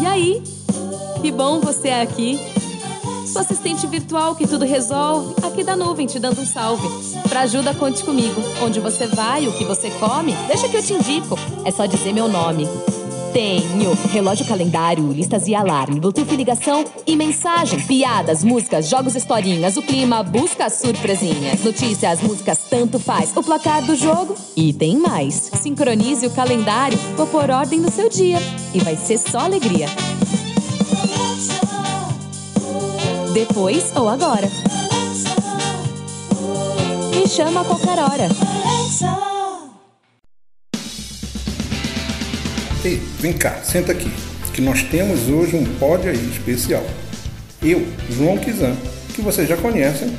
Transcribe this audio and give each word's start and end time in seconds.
E 0.00 0.06
aí? 0.06 0.42
Que 1.20 1.30
bom 1.30 1.60
você 1.60 1.88
é 1.88 2.02
aqui. 2.02 2.38
Sua 3.26 3.42
assistente 3.42 3.86
virtual 3.86 4.34
que 4.34 4.46
tudo 4.46 4.64
resolve, 4.64 5.34
aqui 5.42 5.64
da 5.64 5.76
nuvem 5.76 6.06
te 6.06 6.18
dando 6.18 6.40
um 6.40 6.46
salve. 6.46 6.88
Pra 7.28 7.40
ajuda, 7.40 7.74
conte 7.74 8.04
comigo. 8.04 8.40
Onde 8.62 8.80
você 8.80 9.06
vai, 9.06 9.46
o 9.46 9.52
que 9.52 9.64
você 9.64 9.90
come, 9.90 10.32
deixa 10.46 10.68
que 10.68 10.76
eu 10.76 10.82
te 10.82 10.94
indico. 10.94 11.36
É 11.64 11.70
só 11.70 11.86
dizer 11.86 12.12
meu 12.12 12.28
nome. 12.28 12.66
Tenho 13.36 13.92
relógio, 14.10 14.46
calendário, 14.46 15.12
listas 15.12 15.46
e 15.46 15.54
alarme, 15.54 16.00
Bluetooth 16.00 16.34
ligação 16.34 16.86
e 17.06 17.14
mensagem, 17.14 17.78
piadas, 17.80 18.42
músicas, 18.42 18.88
jogos, 18.88 19.14
historinhas, 19.14 19.76
o 19.76 19.82
clima, 19.82 20.22
busca 20.22 20.70
surpresinhas, 20.70 21.62
notícias, 21.62 22.22
músicas, 22.22 22.60
tanto 22.70 22.98
faz, 22.98 23.36
o 23.36 23.42
placar 23.42 23.84
do 23.84 23.94
jogo 23.94 24.34
e 24.56 24.72
tem 24.72 24.96
mais. 24.96 25.50
Sincronize 25.60 26.26
o 26.26 26.30
calendário, 26.30 26.96
vou 27.14 27.26
por 27.26 27.50
ordem 27.50 27.78
no 27.78 27.90
seu 27.90 28.08
dia 28.08 28.38
e 28.72 28.80
vai 28.80 28.96
ser 28.96 29.18
só 29.18 29.40
alegria. 29.40 29.86
Depois 33.34 33.92
ou 33.94 34.08
agora. 34.08 34.50
Me 37.14 37.28
chama 37.28 37.60
a 37.60 37.64
qualquer 37.66 37.98
hora. 37.98 39.35
Ei, 42.86 43.02
vem 43.18 43.32
cá, 43.32 43.62
senta 43.64 43.90
aqui, 43.90 44.08
que 44.54 44.60
nós 44.60 44.80
temos 44.84 45.28
hoje 45.28 45.56
um 45.56 45.64
pódio 45.76 46.08
aí 46.08 46.30
especial. 46.30 46.84
Eu, 47.60 47.84
João 48.08 48.38
Kizan, 48.38 48.76
que 49.12 49.20
vocês 49.20 49.48
já 49.48 49.56
conhecem, 49.56 50.16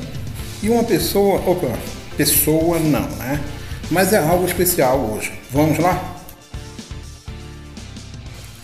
e 0.62 0.68
uma 0.68 0.84
pessoa, 0.84 1.40
opa, 1.46 1.78
pessoa 2.14 2.78
não, 2.78 3.08
né? 3.16 3.40
Mas 3.90 4.12
é 4.12 4.18
algo 4.18 4.44
especial 4.44 4.98
hoje. 4.98 5.32
Vamos 5.50 5.78
lá? 5.78 6.20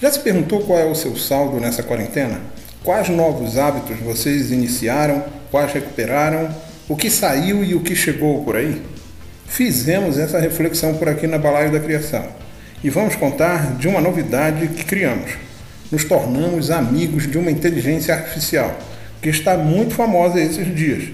Já 0.02 0.12
se 0.12 0.18
perguntou 0.18 0.60
qual 0.60 0.78
é 0.78 0.84
o 0.84 0.94
seu 0.94 1.16
saldo 1.16 1.58
nessa 1.58 1.82
quarentena? 1.82 2.42
Quais 2.82 3.08
novos 3.08 3.56
hábitos 3.56 3.98
vocês 4.00 4.50
iniciaram? 4.50 5.24
Quais 5.50 5.72
recuperaram? 5.72 6.54
O 6.90 6.94
que 6.94 7.08
saiu 7.08 7.64
e 7.64 7.74
o 7.74 7.80
que 7.80 7.96
chegou 7.96 8.44
por 8.44 8.54
aí? 8.54 8.82
Fizemos 9.46 10.18
essa 10.18 10.38
reflexão 10.38 10.92
por 10.92 11.08
aqui 11.08 11.26
na 11.26 11.38
Balaio 11.38 11.72
da 11.72 11.80
Criação 11.80 12.44
e 12.84 12.90
vamos 12.90 13.16
contar 13.16 13.76
de 13.78 13.88
uma 13.88 13.98
novidade 13.98 14.68
que 14.68 14.84
criamos. 14.84 15.30
Nos 15.90 16.04
tornamos 16.04 16.70
amigos 16.70 17.26
de 17.28 17.38
uma 17.38 17.50
inteligência 17.50 18.14
artificial 18.14 18.78
que 19.22 19.30
está 19.30 19.56
muito 19.56 19.94
famosa 19.94 20.38
esses 20.38 20.72
dias. 20.76 21.04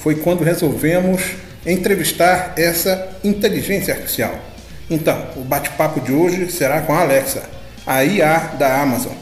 Foi 0.00 0.16
quando 0.16 0.44
resolvemos 0.44 1.22
entrevistar 1.64 2.52
essa 2.58 3.08
inteligência 3.24 3.94
artificial. 3.94 4.38
Então, 4.90 5.28
o 5.34 5.40
bate-papo 5.40 5.98
de 5.98 6.12
hoje 6.12 6.52
será 6.52 6.82
com 6.82 6.92
a 6.92 7.00
Alexa, 7.00 7.44
a 7.86 8.04
IA 8.04 8.56
da 8.58 8.82
Amazon. 8.82 9.14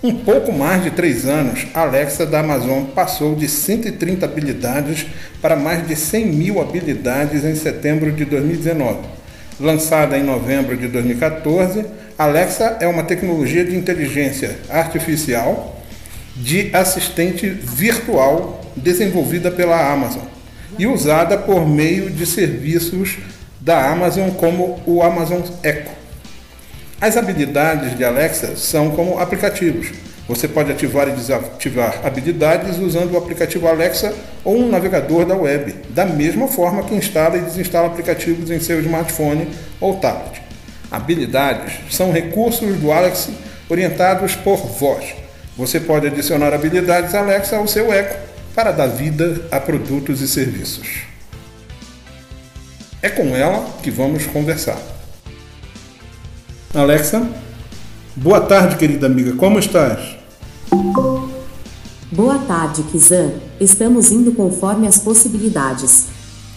Um 0.00 0.14
pouco 0.14 0.52
mais 0.52 0.84
de 0.84 0.92
três 0.92 1.26
anos, 1.26 1.66
a 1.74 1.80
Alexa 1.80 2.24
da 2.24 2.38
Amazon 2.38 2.84
passou 2.84 3.34
de 3.34 3.48
130 3.48 4.24
habilidades 4.24 5.06
para 5.42 5.56
mais 5.56 5.84
de 5.88 5.96
100 5.96 6.26
mil 6.26 6.60
habilidades 6.60 7.42
em 7.42 7.56
setembro 7.56 8.12
de 8.12 8.24
2019 8.24 9.23
Lançada 9.60 10.18
em 10.18 10.24
novembro 10.24 10.76
de 10.76 10.88
2014, 10.88 11.86
Alexa 12.18 12.76
é 12.80 12.88
uma 12.88 13.04
tecnologia 13.04 13.64
de 13.64 13.76
inteligência 13.76 14.58
artificial 14.68 15.80
de 16.34 16.74
assistente 16.74 17.48
virtual 17.48 18.60
desenvolvida 18.74 19.52
pela 19.52 19.92
Amazon 19.92 20.24
e 20.76 20.88
usada 20.88 21.38
por 21.38 21.68
meio 21.68 22.10
de 22.10 22.26
serviços 22.26 23.18
da 23.60 23.92
Amazon 23.92 24.30
como 24.30 24.80
o 24.84 25.00
Amazon 25.00 25.42
Echo. 25.62 25.92
As 27.00 27.16
habilidades 27.16 27.96
de 27.96 28.04
Alexa 28.04 28.56
são 28.56 28.90
como 28.90 29.20
aplicativos 29.20 29.92
você 30.26 30.48
pode 30.48 30.72
ativar 30.72 31.08
e 31.08 31.12
desativar 31.12 32.00
habilidades 32.02 32.78
usando 32.78 33.12
o 33.12 33.18
aplicativo 33.18 33.68
Alexa 33.68 34.14
ou 34.42 34.56
um 34.56 34.70
navegador 34.70 35.26
da 35.26 35.36
web, 35.36 35.74
da 35.90 36.06
mesma 36.06 36.48
forma 36.48 36.82
que 36.82 36.94
instala 36.94 37.36
e 37.36 37.42
desinstala 37.42 37.88
aplicativos 37.88 38.50
em 38.50 38.58
seu 38.58 38.80
smartphone 38.80 39.48
ou 39.80 39.96
tablet. 39.96 40.40
Habilidades 40.90 41.74
são 41.90 42.10
recursos 42.10 42.76
do 42.76 42.90
Alexa 42.90 43.32
orientados 43.68 44.34
por 44.34 44.56
voz. 44.56 45.14
Você 45.58 45.78
pode 45.78 46.06
adicionar 46.06 46.54
habilidades 46.54 47.14
Alexa 47.14 47.56
ao 47.56 47.68
seu 47.68 47.92
Echo 47.92 48.16
para 48.54 48.72
dar 48.72 48.86
vida 48.86 49.42
a 49.50 49.60
produtos 49.60 50.22
e 50.22 50.28
serviços. 50.28 51.02
É 53.02 53.10
com 53.10 53.36
ela 53.36 53.66
que 53.82 53.90
vamos 53.90 54.24
conversar. 54.26 54.78
Alexa, 56.74 57.28
Boa 58.16 58.40
tarde, 58.40 58.76
querida 58.76 59.08
amiga. 59.08 59.32
Como 59.32 59.58
estás? 59.58 60.16
Boa 62.10 62.38
tarde, 62.38 62.82
Kizan. 62.84 63.32
Estamos 63.60 64.10
indo 64.10 64.32
conforme 64.32 64.86
as 64.86 64.98
possibilidades. 64.98 66.06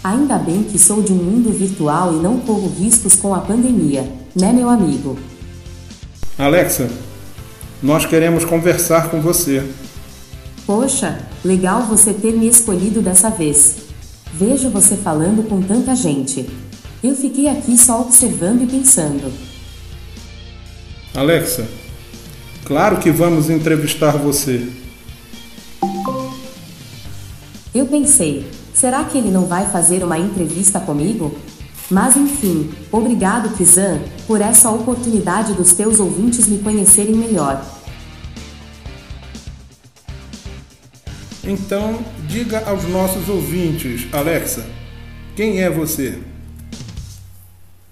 Ainda 0.03 0.38
bem 0.38 0.63
que 0.63 0.79
sou 0.79 1.01
de 1.01 1.11
um 1.11 1.17
mundo 1.17 1.51
virtual 1.51 2.13
e 2.13 2.17
não 2.17 2.39
corro 2.39 2.72
riscos 2.79 3.16
com 3.16 3.33
a 3.33 3.41
pandemia, 3.41 4.11
né, 4.35 4.53
meu 4.53 4.69
amigo? 4.69 5.17
Alexa, 6.38 6.89
nós 7.81 8.05
queremos 8.05 8.45
conversar 8.45 9.09
com 9.09 9.22
você. 9.22 9.63
Poxa, 10.66 11.19
legal 11.44 11.84
você 11.84 12.13
ter 12.13 12.34
me 12.34 12.47
escolhido 12.47 13.01
dessa 13.01 13.29
vez. 13.29 13.78
Vejo 14.34 14.69
você 14.69 14.95
falando 14.95 15.47
com 15.47 15.61
tanta 15.61 15.95
gente. 15.95 16.47
Eu 17.03 17.16
fiquei 17.16 17.47
aqui 17.47 17.78
só 17.78 18.01
observando 18.01 18.63
e 18.63 18.67
pensando. 18.67 19.31
Alexa, 21.13 21.67
claro 22.67 22.97
que 22.97 23.09
vamos 23.09 23.50
entrevistar 23.50 24.17
você. 24.17 24.67
Eu 27.73 27.85
pensei, 27.88 28.45
será 28.73 29.05
que 29.05 29.17
ele 29.17 29.31
não 29.31 29.45
vai 29.45 29.66
fazer 29.67 30.03
uma 30.03 30.19
entrevista 30.19 30.78
comigo? 30.78 31.38
Mas 31.89 32.17
enfim, 32.17 32.69
obrigado 32.91 33.55
Kizan, 33.55 34.01
por 34.28 34.41
essa 34.41 34.69
oportunidade 34.69 35.53
dos 35.53 35.72
teus 35.72 35.97
ouvintes 35.97 36.45
me 36.45 36.57
conhecerem 36.59 37.16
melhor. 37.16 37.66
Então, 41.45 41.99
diga 42.28 42.67
aos 42.67 42.84
nossos 42.89 43.29
ouvintes, 43.29 44.05
Alexa, 44.11 44.67
quem 45.38 45.61
é 45.61 45.69
você? 45.69 46.19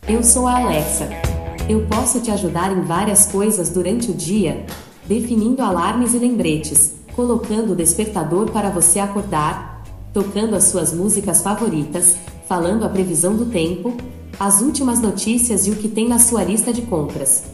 Eu 0.05 0.21
sou 0.21 0.45
a 0.45 0.57
Alexa 0.57 1.34
eu 1.67 1.81
posso 1.87 2.19
te 2.19 2.29
ajudar 2.29 2.71
em 2.71 2.81
várias 2.81 3.25
coisas 3.25 3.69
durante 3.69 4.11
o 4.11 4.13
dia, 4.13 4.65
definindo 5.07 5.61
alarmes 5.61 6.13
e 6.13 6.19
lembretes, 6.19 6.95
colocando 7.15 7.73
o 7.73 7.75
despertador 7.75 8.51
para 8.51 8.69
você 8.69 8.99
acordar, 8.99 9.83
tocando 10.13 10.55
as 10.55 10.65
suas 10.65 10.93
músicas 10.93 11.41
favoritas, 11.41 12.17
falando 12.47 12.85
a 12.85 12.89
previsão 12.89 13.35
do 13.35 13.47
tempo, 13.47 13.97
as 14.39 14.61
últimas 14.61 14.99
notícias 14.99 15.65
e 15.65 15.71
o 15.71 15.75
que 15.75 15.87
tem 15.87 16.07
na 16.07 16.19
sua 16.19 16.43
lista 16.43 16.71
de 16.71 16.83
compras. 16.83 17.45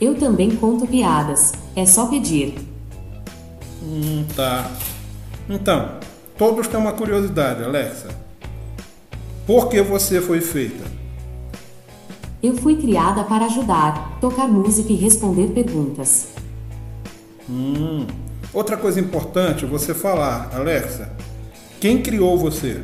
Eu 0.00 0.14
também 0.14 0.56
conto 0.56 0.86
piadas, 0.86 1.52
é 1.76 1.84
só 1.84 2.06
pedir. 2.06 2.54
Hum, 3.82 4.24
tá. 4.34 4.70
Então, 5.48 5.98
todos 6.38 6.68
têm 6.68 6.80
uma 6.80 6.92
curiosidade, 6.92 7.62
Alexa. 7.62 8.08
Por 9.46 9.68
que 9.68 9.82
você 9.82 10.20
foi 10.20 10.40
feita? 10.40 10.97
Eu 12.40 12.56
fui 12.56 12.76
criada 12.76 13.24
para 13.24 13.46
ajudar, 13.46 14.18
tocar 14.20 14.46
música 14.46 14.92
e 14.92 14.96
responder 14.96 15.48
perguntas. 15.48 16.28
Hum. 17.50 18.06
Outra 18.52 18.76
coisa 18.76 19.00
importante 19.00 19.66
você 19.66 19.92
falar, 19.92 20.54
Alexa. 20.54 21.10
Quem 21.80 22.00
criou 22.00 22.38
você? 22.38 22.82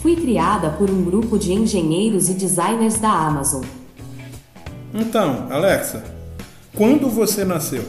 Fui 0.00 0.16
criada 0.16 0.70
por 0.70 0.90
um 0.90 1.04
grupo 1.04 1.38
de 1.38 1.52
engenheiros 1.52 2.28
e 2.28 2.34
designers 2.34 2.98
da 2.98 3.10
Amazon. 3.10 3.62
Então, 4.94 5.46
Alexa, 5.50 6.02
quando 6.74 7.08
você 7.08 7.44
nasceu? 7.44 7.84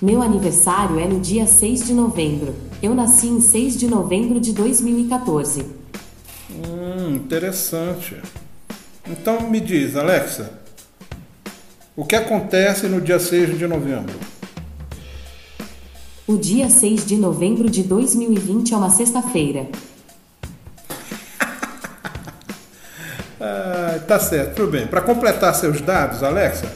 Meu 0.00 0.22
aniversário 0.22 0.98
é 0.98 1.06
no 1.06 1.20
dia 1.20 1.46
6 1.46 1.86
de 1.86 1.94
novembro. 1.94 2.54
Eu 2.82 2.94
nasci 2.94 3.28
em 3.28 3.40
6 3.40 3.76
de 3.76 3.86
novembro 3.86 4.40
de 4.40 4.52
2014. 4.52 5.64
Hum, 6.50 6.81
interessante. 7.10 8.16
Então 9.06 9.48
me 9.50 9.60
diz, 9.60 9.96
Alexa, 9.96 10.50
o 11.96 12.04
que 12.04 12.16
acontece 12.16 12.86
no 12.86 13.00
dia 13.00 13.18
6 13.18 13.58
de 13.58 13.66
novembro? 13.66 14.14
O 16.26 16.36
dia 16.36 16.70
6 16.70 17.04
de 17.04 17.16
novembro 17.16 17.68
de 17.68 17.82
2020 17.82 18.72
é 18.72 18.76
uma 18.76 18.90
sexta-feira. 18.90 19.68
ah, 23.40 24.00
tá 24.06 24.18
certo, 24.18 24.54
tudo 24.54 24.70
bem. 24.72 24.86
Para 24.86 25.00
completar 25.00 25.54
seus 25.54 25.80
dados, 25.80 26.22
Alexa, 26.22 26.72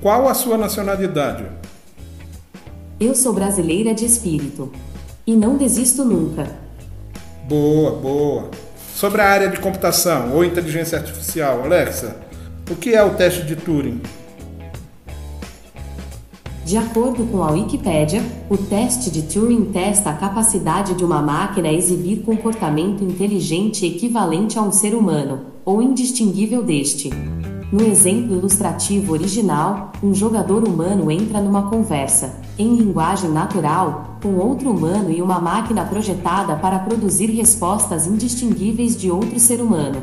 qual 0.00 0.28
a 0.28 0.34
sua 0.34 0.56
nacionalidade? 0.56 1.44
Eu 2.98 3.14
sou 3.14 3.32
brasileira 3.32 3.92
de 3.92 4.06
espírito. 4.06 4.72
E 5.26 5.34
não 5.34 5.56
desisto 5.56 6.04
nunca. 6.04 6.56
Boa, 7.48 7.90
boa. 7.90 8.50
Sobre 8.96 9.20
a 9.20 9.28
área 9.28 9.50
de 9.50 9.60
computação 9.60 10.32
ou 10.32 10.42
inteligência 10.42 10.96
artificial, 10.96 11.62
Alexa, 11.62 12.16
O 12.70 12.74
que 12.74 12.94
é 12.94 13.04
o 13.04 13.10
teste 13.10 13.42
de 13.42 13.54
Turing? 13.54 14.00
De 16.64 16.78
acordo 16.78 17.26
com 17.26 17.42
a 17.42 17.50
Wikipédia, 17.50 18.22
o 18.48 18.56
teste 18.56 19.10
de 19.10 19.24
Turing 19.24 19.66
testa 19.66 20.08
a 20.08 20.14
capacidade 20.14 20.94
de 20.94 21.04
uma 21.04 21.20
máquina 21.20 21.68
a 21.68 21.72
exibir 21.74 22.22
comportamento 22.22 23.04
inteligente 23.04 23.84
equivalente 23.84 24.58
a 24.58 24.62
um 24.62 24.72
ser 24.72 24.94
humano, 24.94 25.44
ou 25.62 25.82
indistinguível 25.82 26.62
deste. 26.62 27.10
No 27.72 27.84
exemplo 27.84 28.36
ilustrativo 28.36 29.12
original, 29.12 29.90
um 30.00 30.14
jogador 30.14 30.62
humano 30.62 31.10
entra 31.10 31.40
numa 31.40 31.68
conversa, 31.68 32.36
em 32.56 32.76
linguagem 32.76 33.28
natural, 33.28 34.18
com 34.22 34.34
outro 34.34 34.70
humano 34.70 35.10
e 35.10 35.20
uma 35.20 35.40
máquina 35.40 35.84
projetada 35.84 36.54
para 36.54 36.78
produzir 36.78 37.26
respostas 37.26 38.06
indistinguíveis 38.06 38.96
de 38.96 39.10
outro 39.10 39.40
ser 39.40 39.60
humano. 39.60 40.00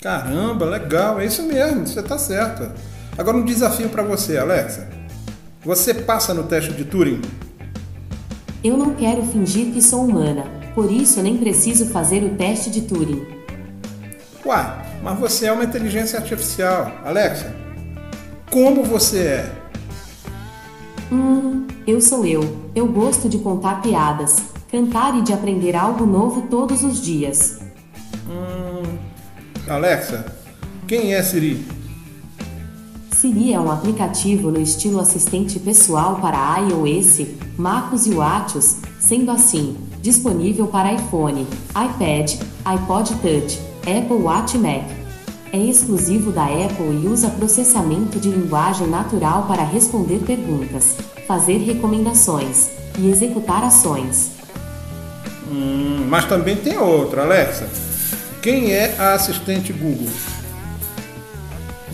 Caramba, 0.00 0.64
legal, 0.64 1.20
é 1.20 1.26
isso 1.26 1.42
mesmo, 1.42 1.86
você 1.86 2.00
está 2.00 2.16
certo. 2.16 2.72
Agora 3.18 3.36
um 3.36 3.44
desafio 3.44 3.90
para 3.90 4.02
você, 4.02 4.38
Alexa. 4.38 4.88
Você 5.62 5.92
passa 5.92 6.32
no 6.32 6.44
teste 6.44 6.72
de 6.72 6.86
Turing? 6.86 7.20
Eu 8.64 8.78
não 8.78 8.94
quero 8.94 9.22
fingir 9.24 9.74
que 9.74 9.82
sou 9.82 10.06
humana, 10.06 10.44
por 10.74 10.90
isso 10.90 11.20
nem 11.20 11.36
preciso 11.36 11.86
fazer 11.86 12.24
o 12.24 12.34
teste 12.34 12.70
de 12.70 12.80
Turing. 12.80 13.26
Uai, 14.44 14.85
mas 15.02 15.18
você 15.18 15.46
é 15.46 15.52
uma 15.52 15.64
inteligência 15.64 16.18
artificial. 16.18 16.92
Alexa, 17.04 17.54
como 18.50 18.82
você 18.82 19.18
é? 19.18 19.52
Hum, 21.12 21.66
eu 21.86 22.00
sou 22.00 22.24
eu. 22.26 22.42
Eu 22.74 22.86
gosto 22.86 23.28
de 23.28 23.38
contar 23.38 23.82
piadas, 23.82 24.42
cantar 24.70 25.16
e 25.16 25.22
de 25.22 25.32
aprender 25.32 25.76
algo 25.76 26.04
novo 26.04 26.42
todos 26.42 26.82
os 26.82 27.00
dias. 27.00 27.60
Hum, 28.28 28.98
Alexa, 29.68 30.26
quem 30.86 31.14
é 31.14 31.22
Siri? 31.22 31.66
Siri 33.12 33.52
é 33.52 33.60
um 33.60 33.70
aplicativo 33.70 34.50
no 34.50 34.60
estilo 34.60 35.00
assistente 35.00 35.58
pessoal 35.58 36.16
para 36.16 36.58
iOS, 36.58 37.26
MacOS 37.56 38.06
e 38.06 38.14
WatchOS, 38.14 38.76
sendo 39.00 39.30
assim, 39.30 39.76
disponível 40.02 40.66
para 40.66 40.92
iPhone, 40.92 41.46
iPad, 41.70 42.34
iPod 42.64 43.14
Touch, 43.16 43.58
Apple 43.86 44.16
Watch 44.16 44.58
Mac. 44.58 44.82
É 45.52 45.58
exclusivo 45.58 46.32
da 46.32 46.44
Apple 46.44 47.04
e 47.04 47.06
usa 47.06 47.30
processamento 47.30 48.18
de 48.18 48.30
linguagem 48.30 48.88
natural 48.88 49.44
para 49.46 49.62
responder 49.62 50.18
perguntas, 50.26 50.96
fazer 51.28 51.58
recomendações 51.58 52.70
e 52.98 53.08
executar 53.08 53.62
ações. 53.62 54.32
Hum, 55.48 56.04
mas 56.08 56.24
também 56.24 56.56
tem 56.56 56.76
outra, 56.76 57.22
Alexa. 57.22 57.68
Quem 58.42 58.72
é 58.72 58.96
a 58.98 59.14
assistente 59.14 59.72
Google? 59.72 60.08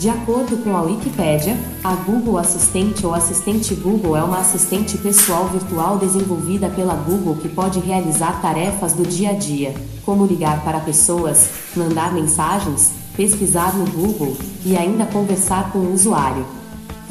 De 0.03 0.09
acordo 0.09 0.57
com 0.65 0.77
a 0.77 0.83
Wikipédia, 0.83 1.57
a 1.85 1.95
Google 1.95 2.37
Assistente 2.37 3.07
ou 3.07 3.15
Assistente 3.15 3.73
Google 3.73 4.17
é 4.17 4.25
uma 4.25 4.41
assistente 4.41 4.99
pessoal 4.99 5.49
virtual 5.49 5.97
desenvolvida 5.97 6.69
pela 6.69 6.97
Google 6.97 7.37
que 7.37 7.49
pode 7.49 7.79
realizar 7.79 8.43
tarefas 8.43 8.95
do 8.95 9.05
dia 9.07 9.31
a 9.31 9.35
dia, 9.35 9.73
como 10.05 10.27
ligar 10.27 10.65
para 10.65 10.81
pessoas, 10.81 11.49
mandar 11.77 12.13
mensagens, 12.13 12.91
pesquisar 13.17 13.77
no 13.77 13.89
Google 13.93 14.37
e 14.67 14.77
ainda 14.77 15.07
conversar 15.07 15.71
com 15.71 15.79
o 15.79 15.95
usuário. 15.95 16.45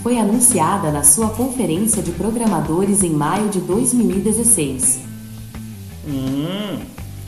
Foi 0.03 0.19
anunciada 0.19 0.91
na 0.91 1.03
sua 1.03 1.29
conferência 1.29 2.03
de 2.03 2.11
programadores 2.11 3.03
em 3.03 3.11
maio 3.11 3.47
de 3.47 3.61
2016. 3.61 4.99
Hum, 6.05 6.79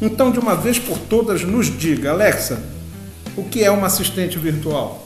então, 0.01 0.29
de 0.29 0.39
uma 0.39 0.55
vez 0.55 0.77
por 0.77 0.97
todas, 0.97 1.45
nos 1.45 1.67
diga, 1.67 2.11
Alexa, 2.11 2.61
o 3.37 3.45
que 3.45 3.63
é 3.63 3.71
uma 3.71 3.87
assistente 3.87 4.37
virtual? 4.37 5.02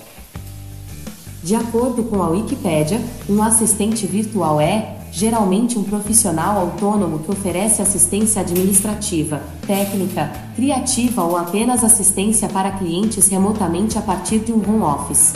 De 1.48 1.56
acordo 1.56 2.04
com 2.04 2.22
a 2.22 2.28
Wikipédia, 2.28 3.00
um 3.30 3.42
assistente 3.42 4.06
virtual 4.06 4.60
é, 4.60 4.98
geralmente, 5.14 5.80
um 5.80 5.84
profissional 5.84 6.60
autônomo 6.60 7.20
que 7.20 7.32
oferece 7.32 7.82
assistência 7.82 8.42
administrativa, 8.42 9.42
técnica, 9.66 10.30
criativa 10.58 11.24
ou 11.24 11.38
apenas 11.38 11.86
assistência 11.86 12.50
para 12.50 12.72
clientes 12.72 13.30
remotamente 13.30 13.98
a 13.98 14.02
partir 14.02 14.40
de 14.40 14.52
um 14.52 14.58
home 14.58 14.82
office. 14.82 15.36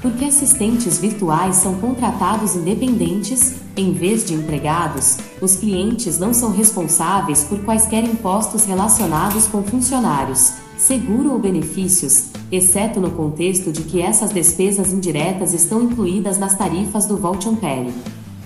Porque 0.00 0.24
assistentes 0.24 0.96
virtuais 0.96 1.56
são 1.56 1.74
contratados 1.74 2.56
independentes, 2.56 3.56
em 3.76 3.92
vez 3.92 4.24
de 4.24 4.32
empregados, 4.32 5.18
os 5.42 5.56
clientes 5.56 6.18
não 6.18 6.32
são 6.32 6.52
responsáveis 6.52 7.44
por 7.44 7.58
quaisquer 7.66 8.02
impostos 8.02 8.64
relacionados 8.64 9.46
com 9.46 9.62
funcionários, 9.62 10.54
seguro 10.80 11.32
ou 11.32 11.38
benefícios, 11.38 12.30
exceto 12.50 13.00
no 13.00 13.10
contexto 13.10 13.70
de 13.70 13.82
que 13.82 14.00
essas 14.00 14.32
despesas 14.32 14.90
indiretas 14.90 15.52
estão 15.52 15.82
incluídas 15.82 16.38
nas 16.38 16.56
tarifas 16.56 17.04
do 17.04 17.18
Volt 17.18 17.46
Ampere. 17.46 17.92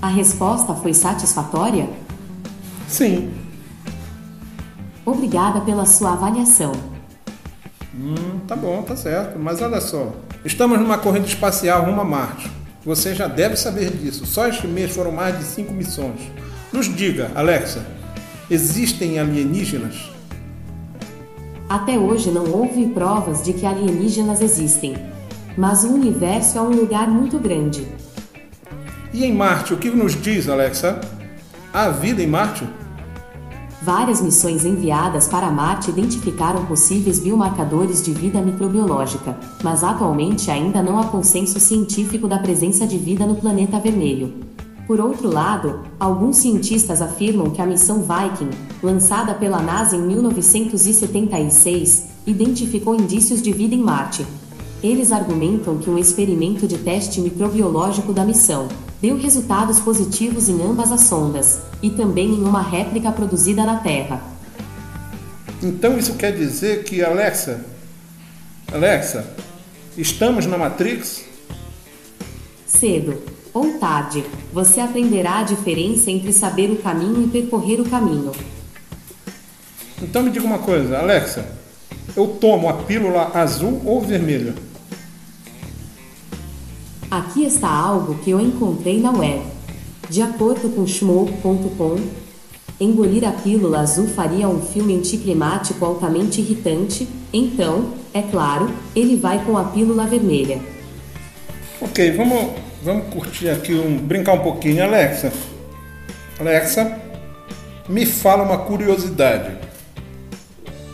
A 0.02 0.08
resposta 0.08 0.74
foi 0.74 0.92
satisfatória? 0.92 1.88
Sim. 2.88 3.30
Obrigada 5.06 5.60
pela 5.60 5.86
sua 5.86 6.14
avaliação. 6.14 6.72
Hum, 7.94 8.40
tá 8.48 8.56
bom, 8.56 8.82
tá 8.82 8.96
certo. 8.96 9.38
Mas 9.38 9.62
olha 9.62 9.80
só, 9.80 10.12
estamos 10.44 10.80
numa 10.80 10.98
corrida 10.98 11.26
espacial 11.26 11.84
rumo 11.84 12.00
a 12.00 12.04
Marte. 12.04 12.50
Você 12.84 13.14
já 13.14 13.28
deve 13.28 13.56
saber 13.56 13.96
disso. 13.96 14.26
Só 14.26 14.48
este 14.48 14.66
mês 14.66 14.92
foram 14.92 15.12
mais 15.12 15.38
de 15.38 15.44
cinco 15.44 15.72
missões. 15.72 16.20
Nos 16.72 16.94
diga, 16.94 17.30
Alexa, 17.32 17.86
existem 18.50 19.20
alienígenas? 19.20 20.13
Até 21.68 21.98
hoje 21.98 22.30
não 22.30 22.50
houve 22.50 22.88
provas 22.88 23.42
de 23.42 23.52
que 23.52 23.64
alienígenas 23.64 24.40
existem. 24.40 24.94
Mas 25.56 25.84
o 25.84 25.88
universo 25.88 26.58
é 26.58 26.60
um 26.60 26.70
lugar 26.70 27.08
muito 27.08 27.38
grande. 27.38 27.86
E 29.12 29.24
em 29.24 29.32
Marte, 29.32 29.72
o 29.72 29.76
que 29.76 29.90
nos 29.90 30.20
diz, 30.20 30.48
Alexa? 30.48 31.00
Há 31.72 31.88
vida 31.88 32.22
em 32.22 32.26
Marte? 32.26 32.68
Várias 33.82 34.20
missões 34.20 34.64
enviadas 34.64 35.28
para 35.28 35.50
Marte 35.50 35.90
identificaram 35.90 36.64
possíveis 36.66 37.18
biomarcadores 37.18 38.02
de 38.02 38.12
vida 38.12 38.40
microbiológica, 38.40 39.36
mas 39.62 39.84
atualmente 39.84 40.50
ainda 40.50 40.82
não 40.82 40.98
há 40.98 41.04
consenso 41.04 41.60
científico 41.60 42.26
da 42.26 42.38
presença 42.38 42.86
de 42.86 42.96
vida 42.98 43.26
no 43.26 43.36
planeta 43.36 43.78
vermelho. 43.78 44.53
Por 44.86 45.00
outro 45.00 45.30
lado, 45.30 45.80
alguns 45.98 46.36
cientistas 46.36 47.00
afirmam 47.00 47.48
que 47.50 47.62
a 47.62 47.66
missão 47.66 48.02
Viking, 48.02 48.50
lançada 48.82 49.32
pela 49.32 49.62
NASA 49.62 49.96
em 49.96 50.02
1976, 50.02 52.04
identificou 52.26 52.94
indícios 52.94 53.40
de 53.40 53.50
vida 53.50 53.74
em 53.74 53.82
Marte. 53.82 54.26
Eles 54.82 55.10
argumentam 55.10 55.78
que 55.78 55.88
um 55.88 55.96
experimento 55.96 56.68
de 56.68 56.76
teste 56.76 57.18
microbiológico 57.22 58.12
da 58.12 58.26
missão 58.26 58.68
deu 59.00 59.16
resultados 59.16 59.80
positivos 59.80 60.50
em 60.50 60.62
ambas 60.62 60.92
as 60.92 61.00
sondas, 61.02 61.60
e 61.82 61.88
também 61.88 62.34
em 62.34 62.42
uma 62.42 62.60
réplica 62.60 63.10
produzida 63.10 63.64
na 63.64 63.76
Terra. 63.76 64.22
Então 65.62 65.96
isso 65.96 66.12
quer 66.14 66.32
dizer 66.32 66.84
que, 66.84 67.02
Alexa, 67.02 67.64
Alexa, 68.70 69.26
estamos 69.96 70.44
na 70.44 70.58
Matrix? 70.58 71.24
Cedo 72.66 73.33
ou 73.54 73.78
tarde, 73.78 74.24
você 74.52 74.80
aprenderá 74.80 75.38
a 75.38 75.42
diferença 75.44 76.10
entre 76.10 76.32
saber 76.32 76.70
o 76.70 76.76
caminho 76.76 77.22
e 77.22 77.28
percorrer 77.28 77.80
o 77.80 77.88
caminho. 77.88 78.32
Então 80.02 80.24
me 80.24 80.30
diga 80.30 80.44
uma 80.44 80.58
coisa, 80.58 80.98
Alexa, 80.98 81.46
eu 82.16 82.26
tomo 82.26 82.68
a 82.68 82.74
pílula 82.74 83.30
azul 83.32 83.80
ou 83.86 84.00
vermelha? 84.00 84.54
Aqui 87.08 87.44
está 87.44 87.68
algo 87.70 88.16
que 88.16 88.30
eu 88.30 88.40
encontrei 88.40 89.00
na 89.00 89.12
web. 89.12 89.42
De 90.10 90.20
acordo 90.20 90.68
com 90.74 90.84
Schmoke.com, 90.84 91.96
engolir 92.80 93.26
a 93.26 93.30
pílula 93.30 93.80
azul 93.80 94.08
faria 94.08 94.48
um 94.48 94.60
filme 94.60 94.96
anticlimático 94.96 95.84
altamente 95.84 96.40
irritante, 96.40 97.08
então, 97.32 97.92
é 98.12 98.20
claro, 98.20 98.68
ele 98.94 99.16
vai 99.16 99.44
com 99.44 99.56
a 99.56 99.64
pílula 99.64 100.06
vermelha. 100.06 100.60
Ok, 101.80 102.10
vamos, 102.12 102.63
vamos 102.84 103.12
curtir 103.12 103.48
aqui, 103.48 103.72
um, 103.74 103.96
brincar 103.96 104.34
um 104.34 104.40
pouquinho. 104.40 104.84
Alexa, 104.84 105.32
Alexa, 106.38 107.00
me 107.88 108.04
fala 108.04 108.42
uma 108.42 108.58
curiosidade. 108.58 109.56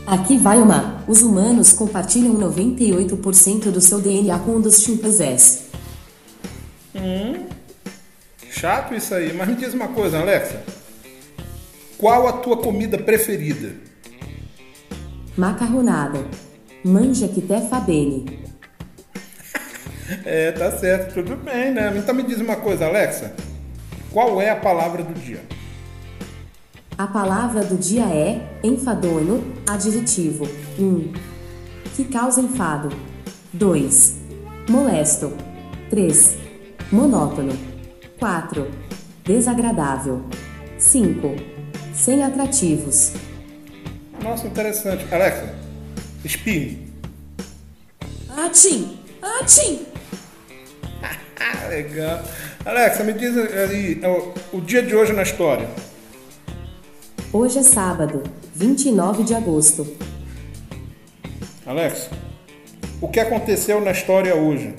Aqui 0.06 0.38
vai 0.38 0.58
uma. 0.58 1.04
Os 1.08 1.20
humanos 1.22 1.72
compartilham 1.72 2.34
98% 2.34 3.70
do 3.70 3.80
seu 3.80 4.00
DNA 4.00 4.38
com 4.38 4.56
o 4.56 4.62
dos 4.62 4.82
chimpanzés. 4.82 5.64
Hum, 6.94 7.46
chato 8.50 8.94
isso 8.94 9.14
aí, 9.14 9.32
mas 9.32 9.48
me 9.48 9.56
diz 9.56 9.74
uma 9.74 9.88
coisa, 9.88 10.20
Alexa. 10.20 10.62
Qual 11.98 12.26
a 12.28 12.32
tua 12.34 12.56
comida 12.56 12.98
preferida? 12.98 13.74
Macarronada. 15.36 16.24
Manja 16.84 17.28
que 17.28 17.40
te 17.40 17.60
fa 17.68 17.78
bene. 17.80 18.49
É, 20.24 20.52
tá 20.52 20.70
certo, 20.72 21.14
tudo 21.14 21.36
bem, 21.36 21.72
né? 21.72 21.92
Então 21.96 22.14
me 22.14 22.22
diz 22.22 22.40
uma 22.40 22.56
coisa, 22.56 22.86
Alexa. 22.86 23.32
Qual 24.10 24.40
é 24.40 24.50
a 24.50 24.56
palavra 24.56 25.02
do 25.02 25.14
dia? 25.14 25.40
A 26.98 27.06
palavra 27.06 27.62
do 27.64 27.76
dia 27.78 28.04
é 28.04 28.58
enfadono, 28.62 29.42
adjetivo. 29.68 30.48
1. 30.78 30.84
Um, 30.84 31.12
que 31.94 32.04
causa 32.04 32.40
enfado. 32.40 32.90
2. 33.52 34.16
Molesto. 34.68 35.32
3. 35.88 36.36
Monótono. 36.92 37.56
4. 38.18 38.70
Desagradável. 39.24 40.22
5. 40.76 41.36
Sem 41.94 42.22
atrativos. 42.22 43.12
Nossa, 44.22 44.46
interessante. 44.46 45.06
Alexa, 45.12 45.54
espirre. 46.24 46.86
Atim! 48.36 48.98
Atim! 49.22 49.86
Ah, 51.40 51.68
legal. 51.68 52.22
Alexa, 52.66 53.02
me 53.02 53.14
diz 53.14 53.34
aí 53.34 53.98
o, 54.04 54.58
o 54.58 54.60
dia 54.60 54.82
de 54.82 54.94
hoje 54.94 55.14
na 55.14 55.22
história. 55.22 55.66
Hoje 57.32 57.58
é 57.58 57.62
sábado, 57.62 58.22
29 58.54 59.24
de 59.24 59.34
agosto. 59.34 59.86
Alexa, 61.64 62.10
o 63.00 63.08
que 63.08 63.18
aconteceu 63.18 63.80
na 63.80 63.92
história 63.92 64.34
hoje? 64.34 64.74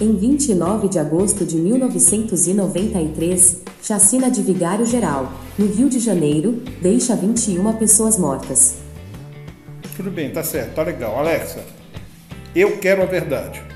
Em 0.00 0.16
29 0.16 0.88
de 0.88 0.98
agosto 0.98 1.44
de 1.44 1.56
1993, 1.56 3.62
chacina 3.80 4.28
de 4.28 4.42
Vigário 4.42 4.84
Geral, 4.84 5.30
no 5.56 5.66
Rio 5.66 5.88
de 5.88 6.00
Janeiro, 6.00 6.64
deixa 6.82 7.14
21 7.14 7.74
pessoas 7.74 8.18
mortas. 8.18 8.78
Tudo 9.96 10.10
bem, 10.10 10.32
tá 10.32 10.42
certo, 10.42 10.74
tá 10.74 10.82
legal. 10.82 11.16
Alexa, 11.16 11.62
eu 12.56 12.78
quero 12.78 13.02
a 13.02 13.06
verdade. 13.06 13.69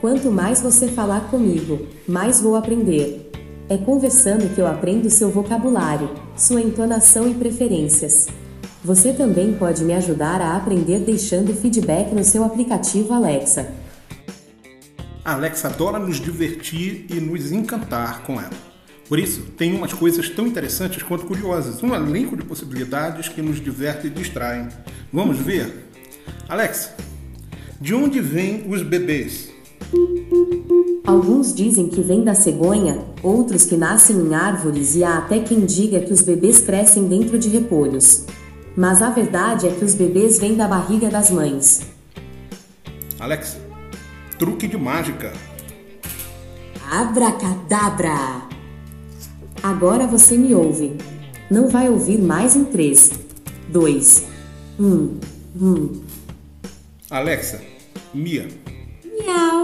Quanto 0.00 0.30
mais 0.30 0.60
você 0.60 0.86
falar 0.86 1.28
comigo, 1.28 1.88
mais 2.06 2.40
vou 2.40 2.54
aprender. 2.54 3.32
É 3.68 3.76
conversando 3.76 4.54
que 4.54 4.60
eu 4.60 4.66
aprendo 4.68 5.10
seu 5.10 5.28
vocabulário, 5.28 6.10
sua 6.36 6.60
entonação 6.60 7.28
e 7.28 7.34
preferências. 7.34 8.28
Você 8.84 9.12
também 9.12 9.54
pode 9.54 9.82
me 9.82 9.92
ajudar 9.94 10.40
a 10.40 10.56
aprender 10.56 11.00
deixando 11.00 11.52
feedback 11.52 12.14
no 12.14 12.22
seu 12.22 12.44
aplicativo 12.44 13.12
Alexa. 13.12 13.72
A 15.24 15.32
Alexa 15.32 15.66
adora 15.66 15.98
nos 15.98 16.20
divertir 16.20 17.06
e 17.10 17.14
nos 17.14 17.50
encantar 17.50 18.22
com 18.22 18.40
ela. 18.40 18.68
Por 19.08 19.18
isso, 19.18 19.42
tem 19.56 19.74
umas 19.74 19.92
coisas 19.92 20.28
tão 20.28 20.46
interessantes 20.46 21.02
quanto 21.02 21.26
curiosas, 21.26 21.82
um 21.82 21.92
elenco 21.92 22.36
de 22.36 22.44
possibilidades 22.44 23.28
que 23.28 23.42
nos 23.42 23.60
diverte 23.60 24.06
e 24.06 24.10
distraem. 24.10 24.68
Vamos 25.12 25.38
ver? 25.38 25.90
Alexa, 26.48 26.94
de 27.80 27.94
onde 27.94 28.20
vêm 28.20 28.64
os 28.68 28.82
bebês? 28.82 29.57
Alguns 31.06 31.54
dizem 31.54 31.88
que 31.88 32.02
vem 32.02 32.22
da 32.22 32.34
cegonha, 32.34 33.02
outros 33.22 33.64
que 33.64 33.76
nascem 33.76 34.16
em 34.16 34.34
árvores 34.34 34.94
e 34.94 35.02
há 35.02 35.18
até 35.18 35.40
quem 35.40 35.64
diga 35.64 36.00
que 36.00 36.12
os 36.12 36.20
bebês 36.20 36.60
crescem 36.60 37.08
dentro 37.08 37.38
de 37.38 37.48
repolhos. 37.48 38.26
Mas 38.76 39.00
a 39.00 39.10
verdade 39.10 39.66
é 39.66 39.70
que 39.70 39.84
os 39.84 39.94
bebês 39.94 40.38
vêm 40.38 40.54
da 40.54 40.68
barriga 40.68 41.08
das 41.08 41.30
mães. 41.30 41.88
Alexa, 43.18 43.58
truque 44.38 44.68
de 44.68 44.76
mágica. 44.76 45.32
Abracadabra! 46.90 48.42
Agora 49.62 50.06
você 50.06 50.36
me 50.36 50.54
ouve. 50.54 50.96
Não 51.50 51.68
vai 51.68 51.88
ouvir 51.88 52.20
mais 52.20 52.54
em 52.54 52.64
3, 52.64 53.12
2, 53.68 54.26
1, 54.78 55.20
1. 55.60 56.02
Alexa, 57.10 57.60
Mia. 58.14 58.46
Miau! 59.04 59.57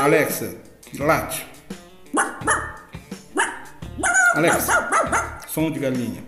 Alexa, 0.00 0.54
late. 0.98 1.46
Alexa, 4.34 4.88
som 5.48 5.70
de 5.70 5.80
galinha. 5.80 6.22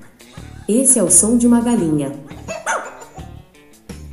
Esse 0.69 0.99
é 0.99 1.03
o 1.03 1.11
som 1.11 1.37
de 1.39 1.47
uma 1.47 1.61
galinha. 1.61 2.13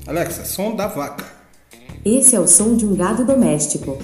Alexa, 0.08 0.46
som 0.46 0.76
da 0.76 0.88
vaca. 0.88 1.26
Esse 2.06 2.36
é 2.36 2.40
o 2.40 2.48
som 2.48 2.76
de 2.76 2.86
um 2.86 2.96
gado 2.96 3.26
doméstico. 3.26 3.98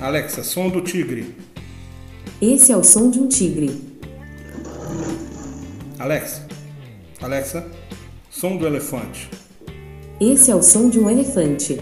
Alexa, 0.00 0.42
som 0.42 0.68
do 0.68 0.80
tigre. 0.80 1.36
Esse 2.40 2.72
é 2.72 2.76
o 2.76 2.82
som 2.82 3.10
de 3.10 3.20
um 3.20 3.28
tigre. 3.28 3.90
Alexa, 5.98 6.46
Alexa, 7.20 7.66
som 8.30 8.56
do 8.56 8.66
elefante. 8.66 9.28
Esse 10.18 10.50
é 10.50 10.54
o 10.54 10.62
som 10.62 10.88
de 10.88 10.98
um 10.98 11.10
elefante. 11.10 11.78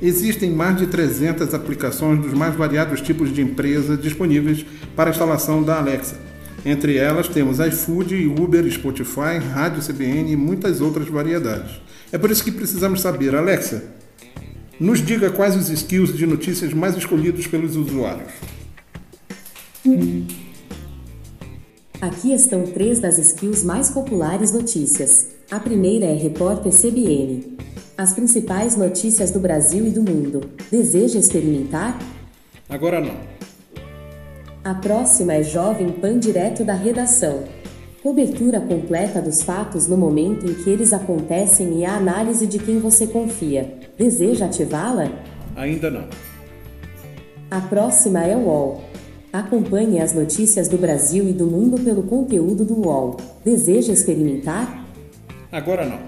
Existem 0.00 0.50
mais 0.50 0.76
de 0.76 0.86
300 0.86 1.54
aplicações 1.54 2.20
dos 2.20 2.34
mais 2.34 2.54
variados 2.54 3.00
tipos 3.00 3.32
de 3.32 3.40
empresa 3.40 3.96
disponíveis 3.96 4.64
para 4.94 5.10
a 5.10 5.12
instalação 5.12 5.62
da 5.62 5.78
Alexa. 5.78 6.16
Entre 6.64 6.96
elas 6.96 7.28
temos 7.28 7.60
iFood, 7.60 8.26
Uber, 8.26 8.70
Spotify, 8.70 9.38
Rádio 9.52 9.82
CBN 9.82 10.32
e 10.32 10.36
muitas 10.36 10.80
outras 10.80 11.08
variedades. 11.08 11.80
É 12.12 12.18
por 12.18 12.30
isso 12.30 12.44
que 12.44 12.50
precisamos 12.50 13.00
saber, 13.00 13.34
Alexa, 13.34 13.84
nos 14.78 15.04
diga 15.04 15.30
quais 15.30 15.56
os 15.56 15.70
skills 15.70 16.14
de 16.14 16.26
notícias 16.26 16.74
mais 16.74 16.96
escolhidos 16.96 17.46
pelos 17.46 17.76
usuários. 17.76 18.32
Aqui 22.00 22.34
estão 22.34 22.64
três 22.64 22.98
das 22.98 23.16
skills 23.18 23.64
mais 23.64 23.90
populares 23.90 24.52
notícias. 24.52 25.28
A 25.50 25.58
primeira 25.58 26.04
é 26.06 26.14
Repórter 26.14 26.72
CBN. 26.72 27.56
As 27.98 28.12
principais 28.12 28.76
notícias 28.76 29.30
do 29.30 29.40
Brasil 29.40 29.86
e 29.86 29.90
do 29.90 30.02
mundo. 30.02 30.50
Deseja 30.70 31.18
experimentar? 31.18 31.98
Agora 32.68 33.00
não. 33.00 33.16
A 34.62 34.74
próxima 34.74 35.32
é 35.32 35.42
Jovem 35.42 35.90
Pan 35.92 36.18
direto 36.18 36.62
da 36.62 36.74
redação. 36.74 37.44
Cobertura 38.02 38.60
completa 38.60 39.22
dos 39.22 39.40
fatos 39.40 39.86
no 39.86 39.96
momento 39.96 40.44
em 40.44 40.52
que 40.52 40.68
eles 40.68 40.92
acontecem 40.92 41.78
e 41.78 41.86
a 41.86 41.96
análise 41.96 42.46
de 42.46 42.58
quem 42.58 42.78
você 42.80 43.06
confia. 43.06 43.78
Deseja 43.96 44.44
ativá-la? 44.44 45.10
Ainda 45.56 45.90
não. 45.90 46.06
A 47.50 47.62
próxima 47.62 48.22
é 48.26 48.36
o 48.36 48.40
UOL. 48.40 48.84
Acompanhe 49.32 50.00
as 50.00 50.12
notícias 50.12 50.68
do 50.68 50.76
Brasil 50.76 51.26
e 51.26 51.32
do 51.32 51.46
mundo 51.46 51.82
pelo 51.82 52.02
conteúdo 52.02 52.62
do 52.62 52.74
UOL. 52.74 53.16
Deseja 53.42 53.94
experimentar? 53.94 54.84
Agora 55.50 55.86
não. 55.86 56.05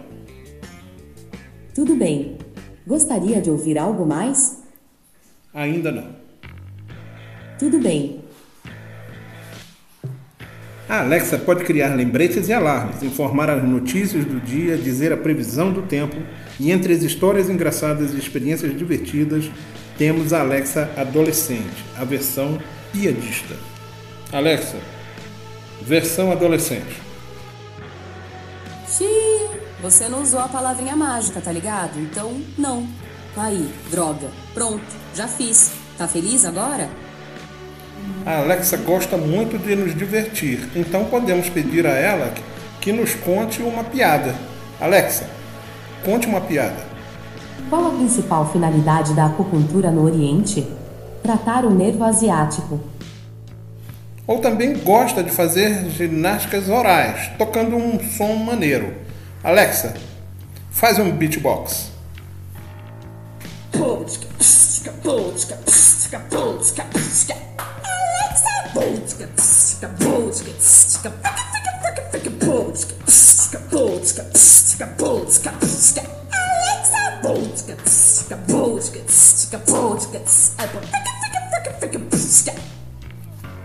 Tudo 1.78 1.94
bem. 1.94 2.36
Gostaria 2.84 3.40
de 3.40 3.48
ouvir 3.48 3.78
algo 3.78 4.04
mais? 4.04 4.64
Ainda 5.54 5.92
não. 5.92 6.08
Tudo 7.56 7.78
bem. 7.78 8.18
A 10.88 11.02
Alexa 11.02 11.38
pode 11.38 11.62
criar 11.62 11.94
lembretes 11.94 12.48
e 12.48 12.52
alarmes, 12.52 13.04
informar 13.04 13.48
as 13.48 13.62
notícias 13.62 14.24
do 14.24 14.40
dia, 14.40 14.76
dizer 14.76 15.12
a 15.12 15.16
previsão 15.16 15.72
do 15.72 15.82
tempo 15.82 16.16
e 16.58 16.72
entre 16.72 16.92
as 16.92 17.04
histórias 17.04 17.48
engraçadas 17.48 18.12
e 18.12 18.18
experiências 18.18 18.76
divertidas, 18.76 19.48
temos 19.96 20.32
a 20.32 20.40
Alexa 20.40 20.90
Adolescente, 20.96 21.84
a 21.96 22.04
versão 22.04 22.58
piadista. 22.92 23.54
Alexa, 24.32 24.78
versão 25.82 26.32
adolescente. 26.32 27.07
Você 29.80 30.08
não 30.08 30.22
usou 30.22 30.40
a 30.40 30.48
palavrinha 30.48 30.96
mágica, 30.96 31.40
tá 31.40 31.52
ligado? 31.52 32.00
Então, 32.00 32.40
não. 32.56 32.86
Aí, 33.36 33.72
droga. 33.90 34.28
Pronto, 34.52 34.82
já 35.14 35.28
fiz. 35.28 35.72
Tá 35.96 36.08
feliz 36.08 36.44
agora? 36.44 36.88
A 38.26 38.38
Alexa 38.38 38.76
gosta 38.76 39.16
muito 39.16 39.56
de 39.58 39.76
nos 39.76 39.94
divertir, 39.94 40.68
então 40.74 41.04
podemos 41.04 41.48
pedir 41.48 41.86
a 41.86 41.92
ela 41.92 42.32
que 42.80 42.92
nos 42.92 43.14
conte 43.14 43.62
uma 43.62 43.84
piada. 43.84 44.34
Alexa, 44.80 45.28
conte 46.04 46.26
uma 46.26 46.40
piada. 46.40 46.86
Qual 47.70 47.86
a 47.86 47.90
principal 47.90 48.50
finalidade 48.50 49.14
da 49.14 49.26
acupuntura 49.26 49.90
no 49.90 50.04
Oriente? 50.04 50.66
Tratar 51.22 51.64
o 51.64 51.70
nervo 51.70 52.02
asiático. 52.04 52.80
Ou 54.26 54.40
também 54.40 54.76
gosta 54.78 55.22
de 55.22 55.30
fazer 55.30 55.88
ginásticas 55.90 56.68
orais, 56.68 57.30
tocando 57.38 57.76
um 57.76 57.98
som 58.00 58.34
maneiro. 58.34 59.07
Alexa, 59.42 59.94
faz 60.72 60.98
um 60.98 61.12
beatbox. 61.12 61.92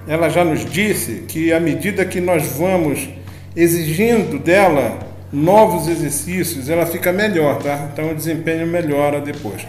Ela 0.08 0.30
já 0.30 0.46
nos 0.46 0.64
disse 0.70 1.24
que 1.28 1.52
à 1.52 1.60
medida 1.60 2.06
que 2.06 2.22
nós 2.22 2.46
vamos 2.58 3.10
exigindo 3.56 4.38
dela 4.38 5.13
novos 5.34 5.88
exercícios, 5.88 6.70
ela 6.70 6.86
fica 6.86 7.12
melhor, 7.12 7.58
tá? 7.62 7.90
Então 7.92 8.12
o 8.12 8.16
desempenho 8.16 8.68
melhora 8.68 9.20
depois. 9.20 9.66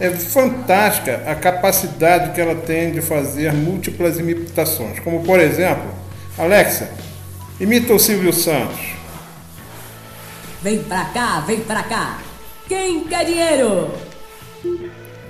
É 0.00 0.10
fantástica 0.10 1.22
a 1.26 1.34
capacidade 1.36 2.34
que 2.34 2.40
ela 2.40 2.56
tem 2.56 2.92
de 2.92 3.00
fazer 3.00 3.52
múltiplas 3.52 4.18
imitações, 4.18 4.98
como 4.98 5.22
por 5.22 5.38
exemplo, 5.38 5.88
Alexa, 6.36 6.90
imita 7.60 7.94
o 7.94 7.98
Silvio 7.98 8.32
Santos. 8.32 8.96
Vem 10.60 10.82
pra 10.82 11.04
cá, 11.06 11.40
vem 11.40 11.60
pra 11.60 11.84
cá. 11.84 12.18
Quem 12.68 13.04
quer 13.04 13.24
dinheiro? 13.24 13.94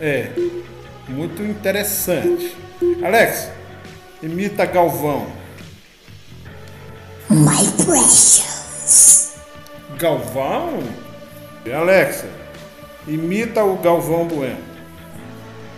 É, 0.01 0.31
muito 1.09 1.43
interessante. 1.43 2.57
Alex, 3.05 3.51
imita 4.23 4.65
Galvão. 4.65 5.27
My 7.29 7.71
precious. 7.85 8.56
Galvão? 9.99 10.83
Alexa, 11.75 12.29
imita 13.09 13.65
o 13.65 13.77
Galvão 13.79 14.27
Bueno. 14.29 14.59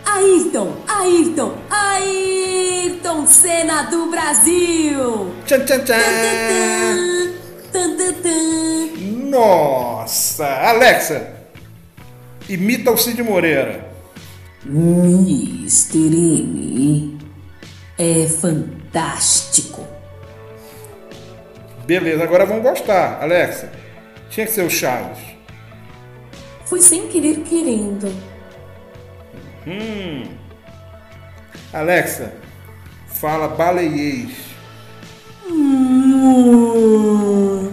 Ayrton, 0.05 0.77
Ayrton, 0.87 1.55
Ayrton 1.71 3.27
Senna 3.27 3.83
do 3.85 4.11
Brasil. 4.11 5.33
Tchan, 5.47 5.65
tchan, 5.65 5.85
tchan. 5.85 7.33
Tan, 7.73 7.97
tan, 7.97 8.13
tan. 8.15 9.29
Nossa! 9.31 10.47
Alexa, 10.47 11.33
imita 12.49 12.91
o 12.91 12.99
Cid 12.99 13.23
Moreira. 13.23 13.89
Mr. 14.67 15.99
M 15.99 17.19
é 17.97 18.27
fantástico. 18.27 19.98
Beleza, 21.89 22.23
agora 22.23 22.45
vão 22.45 22.61
gostar. 22.61 23.19
Alexa, 23.23 23.73
tinha 24.29 24.45
que 24.45 24.53
ser 24.53 24.61
o 24.61 24.69
Chaves. 24.69 25.19
Foi 26.67 26.83
sem 26.83 27.09
querer 27.09 27.41
querendo. 27.41 28.15
Alexa, 31.73 32.35
fala 33.07 33.49
baleiês. 33.49 34.37
Eu 35.49 37.73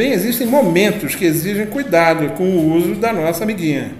Também 0.00 0.14
existem 0.14 0.46
momentos 0.46 1.14
que 1.14 1.26
exigem 1.26 1.66
cuidado 1.66 2.30
com 2.30 2.44
o 2.44 2.72
uso 2.74 2.94
da 2.94 3.12
nossa 3.12 3.44
amiguinha. 3.44 3.90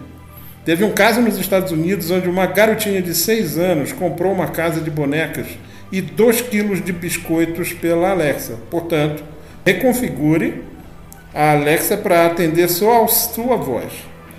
Teve 0.64 0.82
um 0.82 0.92
caso 0.92 1.20
nos 1.20 1.36
Estados 1.36 1.72
Unidos 1.72 2.10
onde 2.10 2.26
uma 2.26 2.46
garotinha 2.46 3.02
de 3.02 3.14
6 3.14 3.58
anos 3.58 3.92
comprou 3.92 4.32
uma 4.32 4.46
casa 4.46 4.80
de 4.80 4.90
bonecas 4.90 5.46
e 5.92 6.00
2 6.00 6.40
quilos 6.40 6.82
de 6.82 6.90
biscoitos 6.90 7.74
pela 7.74 8.12
Alexa. 8.12 8.54
Portanto, 8.70 9.22
reconfigure 9.62 10.62
a 11.34 11.52
Alexa 11.52 11.98
para 11.98 12.24
atender 12.24 12.70
só 12.70 13.04
a 13.04 13.06
sua 13.06 13.56
voz, 13.58 13.92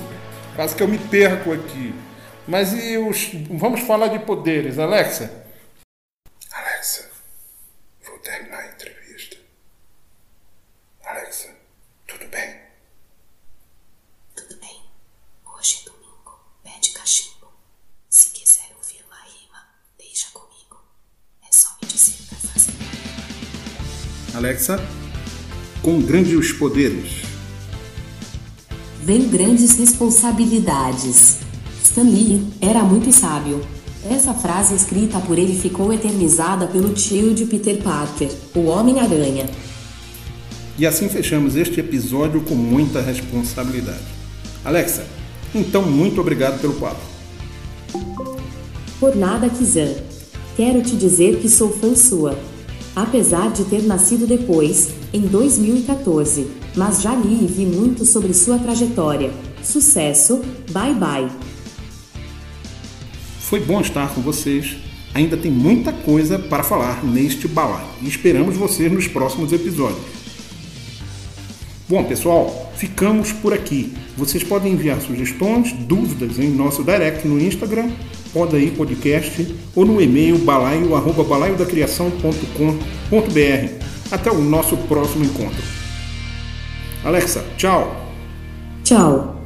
Quase 0.55 0.75
que 0.77 0.83
eu 0.83 0.89
me 0.89 0.99
perco 0.99 1.53
aqui. 1.53 1.95
Mas 2.47 2.73
e 2.73 2.99
os. 2.99 3.31
Vamos 3.51 3.81
falar 3.83 4.09
de 4.09 4.19
poderes, 4.19 4.79
Alexa? 4.79 5.45
Alexa, 6.53 7.11
vou 8.05 8.19
terminar 8.19 8.59
a 8.59 8.67
entrevista. 8.73 9.37
Alexa, 11.05 11.49
tudo 12.07 12.27
bem? 12.29 12.61
Tudo 14.35 14.57
bem. 14.61 14.83
Hoje 15.57 15.83
é 15.83 15.91
domingo. 15.91 16.41
Pede 16.63 16.91
cachimbo. 16.91 17.51
Se 18.11 18.31
quiser 18.31 18.69
ouvir 18.77 19.03
uma 19.07 19.17
rima, 19.23 19.69
deixa 19.97 20.31
comigo. 20.33 20.83
É 21.49 21.53
só 21.53 21.71
me 21.81 21.89
dizer 21.89 22.27
pra 22.29 22.37
fazer. 22.37 22.73
Alexa, 24.37 24.77
com 25.83 26.01
grandes 26.01 26.53
poderes. 26.53 27.23
Vem 29.03 29.29
grandes 29.29 29.77
responsabilidades. 29.79 31.39
Stan 31.83 32.03
Lee 32.03 32.43
era 32.61 32.83
muito 32.83 33.11
sábio. 33.13 33.61
Essa 34.09 34.35
frase 34.35 34.75
escrita 34.75 35.19
por 35.21 35.39
ele 35.39 35.59
ficou 35.59 35.93
eternizada 35.93 36.67
pelo 36.67 36.93
tio 36.93 37.35
de 37.35 37.45
Peter 37.47 37.83
Parker, 37.83 38.31
o 38.55 38.67
Homem-Aranha. 38.67 39.47
E 40.79 40.87
assim 40.87 41.09
fechamos 41.09 41.57
este 41.57 41.81
episódio 41.81 42.41
com 42.43 42.55
muita 42.55 43.01
responsabilidade. 43.01 44.05
Alexa, 44.65 45.05
então 45.55 45.83
muito 45.83 46.21
obrigado 46.21 46.61
pelo 46.61 46.75
papo. 46.75 47.01
Por 48.99 49.17
nada, 49.17 49.49
Kizan. 49.49 49.95
Quero 50.57 50.83
te 50.83 50.95
dizer 50.95 51.39
que 51.41 51.49
sou 51.49 51.71
fã 51.71 51.95
sua. 51.95 52.39
Apesar 52.95 53.53
de 53.53 53.65
ter 53.65 53.83
nascido 53.83 54.27
depois, 54.27 54.91
em 55.13 55.21
2014, 55.21 56.49
mas 56.75 57.01
já 57.01 57.15
li 57.15 57.45
e 57.45 57.47
vi 57.47 57.65
muito 57.65 58.05
sobre 58.05 58.35
sua 58.35 58.59
trajetória. 58.59 59.31
Sucesso, 59.63 60.43
bye 60.73 60.95
bye. 60.95 61.29
Foi 63.41 63.61
bom 63.61 63.81
estar 63.81 64.15
com 64.15 64.21
vocês. 64.21 64.77
Ainda 65.13 65.37
tem 65.37 65.51
muita 65.51 65.93
coisa 65.93 66.39
para 66.39 66.63
falar 66.63 67.05
neste 67.05 67.49
balai 67.49 67.85
e 68.01 68.09
esperamos 68.09 68.57
vocês 68.57 68.91
nos 68.93 69.09
próximos 69.09 69.53
episódios. 69.53 70.21
Bom, 71.89 72.05
pessoal, 72.05 72.73
ficamos 72.77 73.33
por 73.33 73.53
aqui. 73.53 73.93
Vocês 74.17 74.45
podem 74.45 74.75
enviar 74.75 75.01
sugestões, 75.01 75.73
dúvidas 75.73 76.39
em 76.39 76.49
nosso 76.49 76.85
direct 76.85 77.27
no 77.27 77.41
Instagram, 77.41 77.91
pode 78.33 78.57
aí 78.57 78.71
podcast 78.71 79.55
ou 79.75 79.85
no 79.85 80.01
e-mail 80.01 80.39
balaio 80.39 80.95
arroba. 80.95 81.25
Até 84.11 84.31
o 84.31 84.41
nosso 84.41 84.77
próximo 84.77 85.25
encontro. 85.25 85.63
Alexa, 87.05 87.45
tchau. 87.57 87.97
Tchau. 88.85 89.40